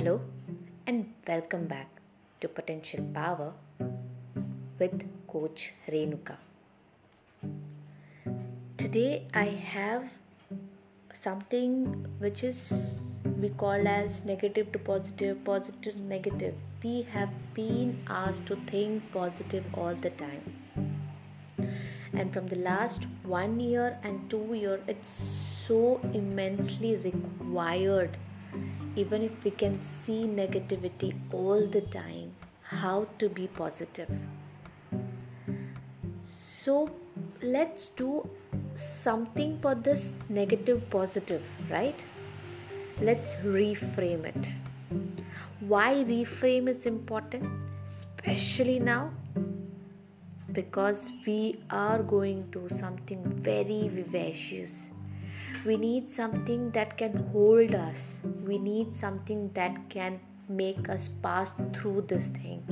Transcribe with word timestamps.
Hello 0.00 0.18
and 0.86 1.12
welcome 1.28 1.66
back 1.66 1.88
to 2.40 2.48
Potential 2.48 3.04
Power 3.12 3.52
with 4.78 5.02
Coach 5.28 5.72
Renuka. 5.86 6.36
Today 8.78 9.26
I 9.34 9.44
have 9.72 10.04
something 11.12 12.06
which 12.18 12.42
is 12.44 12.72
we 13.42 13.50
call 13.50 13.86
as 13.86 14.24
negative 14.24 14.72
to 14.72 14.78
positive, 14.78 15.44
positive 15.44 15.82
to 15.82 16.00
negative. 16.00 16.54
We 16.82 17.02
have 17.12 17.28
been 17.52 18.02
asked 18.06 18.46
to 18.46 18.56
think 18.70 19.12
positive 19.12 19.66
all 19.74 19.94
the 19.94 20.08
time. 20.22 20.96
And 22.14 22.32
from 22.32 22.48
the 22.48 22.56
last 22.56 23.06
one 23.22 23.60
year 23.60 23.98
and 24.02 24.30
two 24.30 24.54
year, 24.54 24.80
it's 24.88 25.10
so 25.68 26.00
immensely 26.14 26.96
required 26.96 28.16
even 28.96 29.22
if 29.22 29.44
we 29.44 29.50
can 29.50 29.80
see 29.82 30.22
negativity 30.24 31.14
all 31.32 31.66
the 31.66 31.80
time, 31.80 32.32
how 32.62 33.06
to 33.18 33.28
be 33.28 33.46
positive. 33.46 34.10
So 36.26 36.88
let's 37.42 37.88
do 37.88 38.28
something 39.02 39.58
for 39.60 39.74
this 39.74 40.12
negative 40.28 40.88
positive, 40.90 41.42
right? 41.70 41.98
Let's 43.00 43.34
reframe 43.36 44.24
it. 44.24 44.48
Why 45.60 45.94
reframe 45.94 46.68
is 46.68 46.84
important, 46.86 47.46
especially 47.88 48.78
now? 48.78 49.12
Because 50.52 51.10
we 51.26 51.60
are 51.70 52.02
going 52.02 52.50
to 52.52 52.68
something 52.76 53.22
very 53.42 53.88
vivacious 53.88 54.82
we 55.64 55.76
need 55.76 56.08
something 56.10 56.70
that 56.72 56.96
can 56.96 57.16
hold 57.32 57.74
us. 57.74 57.98
We 58.44 58.58
need 58.58 58.94
something 58.94 59.50
that 59.54 59.88
can 59.90 60.20
make 60.48 60.88
us 60.88 61.08
pass 61.22 61.50
through 61.74 62.06
this 62.08 62.26
thing. 62.28 62.62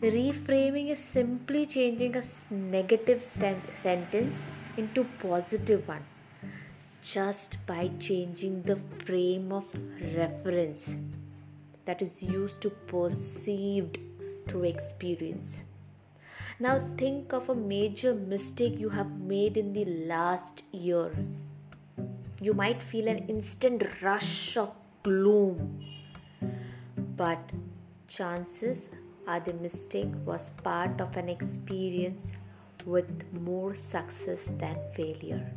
Reframing 0.00 0.90
is 0.90 0.98
simply 0.98 1.66
changing 1.66 2.16
a 2.16 2.24
negative 2.50 3.22
sentence 3.22 4.42
into 4.76 5.04
positive 5.22 5.86
one 5.88 6.04
just 7.02 7.58
by 7.66 7.90
changing 8.00 8.62
the 8.62 8.76
frame 9.04 9.52
of 9.52 9.64
reference 10.16 10.96
that 11.84 12.00
is 12.00 12.22
used 12.22 12.60
to 12.62 12.70
perceived 12.70 13.98
through 14.48 14.64
experience 14.64 15.62
now 16.60 16.80
think 16.96 17.32
of 17.32 17.48
a 17.48 17.54
major 17.54 18.14
mistake 18.14 18.78
you 18.78 18.88
have 18.90 19.10
made 19.18 19.56
in 19.56 19.72
the 19.72 19.84
last 19.84 20.62
year. 20.70 21.10
You 22.40 22.54
might 22.54 22.80
feel 22.80 23.08
an 23.08 23.26
instant 23.28 23.82
rush 24.02 24.56
of 24.56 24.70
gloom, 25.02 25.84
but 27.16 27.50
chances 28.06 28.88
are 29.26 29.40
the 29.40 29.54
mistake 29.54 30.12
was 30.24 30.50
part 30.62 31.00
of 31.00 31.16
an 31.16 31.28
experience 31.28 32.22
with 32.86 33.10
more 33.32 33.74
success 33.74 34.40
than 34.58 34.76
failure. 34.94 35.50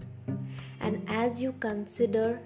And 0.80 1.06
as 1.08 1.40
you 1.40 1.54
consider 1.60 2.40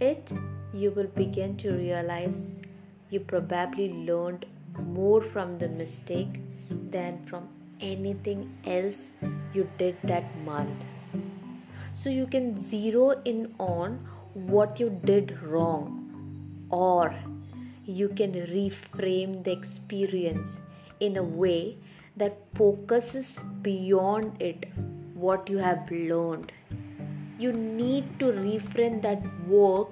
it, 0.00 0.32
you 0.72 0.90
will 0.90 1.06
begin 1.06 1.56
to 1.58 1.72
realize 1.72 2.60
you 3.10 3.20
probably 3.20 3.92
learned 3.92 4.46
more 4.78 5.22
from 5.22 5.58
the 5.58 5.68
mistake 5.68 6.40
than 6.90 7.24
from 7.26 7.48
anything 7.92 8.42
else 8.64 9.02
you 9.52 9.68
did 9.78 9.96
that 10.04 10.36
month. 10.44 10.84
So 11.92 12.10
you 12.10 12.26
can 12.26 12.58
zero 12.58 13.22
in 13.24 13.54
on 13.58 13.98
what 14.34 14.80
you 14.80 14.88
did 15.04 15.38
wrong, 15.42 15.88
or 16.70 17.14
you 17.84 18.08
can 18.08 18.32
reframe 18.32 19.44
the 19.44 19.52
experience 19.52 20.56
in 21.00 21.16
a 21.16 21.22
way 21.22 21.76
that 22.16 22.38
focuses 22.54 23.38
beyond 23.62 24.40
it 24.40 24.66
what 25.14 25.48
you 25.48 25.58
have 25.58 25.90
learned. 25.90 26.52
You 27.38 27.52
need 27.52 28.18
to 28.20 28.26
reframe 28.26 29.02
that 29.02 29.22
work 29.46 29.88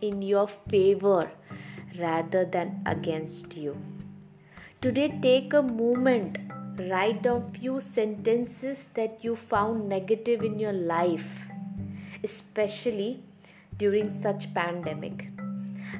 in 0.00 0.22
your 0.22 0.48
favor 0.70 1.30
rather 1.98 2.44
than 2.44 2.82
against 2.86 3.56
you. 3.56 3.76
Today, 4.80 5.18
take 5.22 5.54
a 5.54 5.62
moment 5.62 6.38
write 6.78 7.22
down 7.22 7.52
few 7.52 7.80
sentences 7.80 8.86
that 8.94 9.22
you 9.22 9.36
found 9.36 9.88
negative 9.88 10.42
in 10.42 10.58
your 10.58 10.72
life 10.72 11.48
especially 12.24 13.22
during 13.76 14.20
such 14.20 14.52
pandemic. 14.54 15.28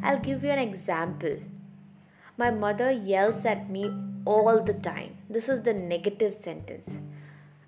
I'll 0.03 0.19
give 0.19 0.45
you 0.45 0.51
an 0.51 0.59
example. 0.59 1.37
My 2.37 2.51
mother 2.51 2.91
yells 2.91 3.45
at 3.45 3.69
me 3.71 3.93
all 4.25 4.63
the 4.63 4.75
time. 4.75 5.17
This 5.29 5.49
is 5.49 5.63
the 5.63 5.75
negative 5.75 6.35
sentence. 6.35 6.91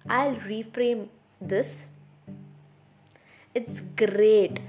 I'll 0.08 0.36
reframe 0.36 1.08
this. 1.40 1.82
It's 3.54 3.80
great. 3.80 4.60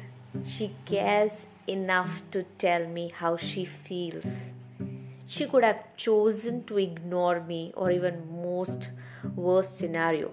She 0.47 0.75
cares 0.85 1.46
enough 1.68 2.24
to 2.31 2.44
tell 2.57 2.88
me 2.88 3.12
how 3.16 3.38
she 3.38 3.66
feels 3.66 4.25
she 5.36 5.46
could 5.52 5.64
have 5.64 5.81
chosen 5.96 6.64
to 6.69 6.78
ignore 6.78 7.40
me 7.50 7.72
or 7.78 7.90
even 7.90 8.16
most 8.44 8.90
worst 9.36 9.78
scenario. 9.78 10.31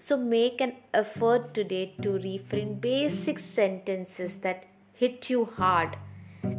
So 0.00 0.16
make 0.16 0.62
an 0.62 0.72
effort 0.94 1.52
today 1.52 1.94
to 2.00 2.12
reframe 2.26 2.80
basic 2.80 3.38
sentences 3.38 4.38
that 4.38 4.64
hit 4.94 5.28
you 5.28 5.44
hard 5.44 5.98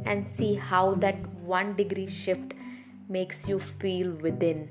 and 0.05 0.27
see 0.27 0.53
how 0.53 0.93
that 1.05 1.27
one 1.55 1.75
degree 1.75 2.07
shift 2.07 2.53
makes 3.09 3.47
you 3.47 3.59
feel 3.59 4.11
within. 4.11 4.69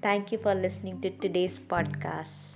Thank 0.00 0.32
you 0.32 0.38
for 0.38 0.54
listening 0.54 1.00
to 1.02 1.10
today's 1.10 1.58
podcast 1.58 2.53